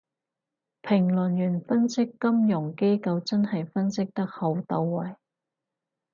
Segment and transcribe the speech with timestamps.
[0.81, 5.15] 評論員分析金融機構真係分析得好到位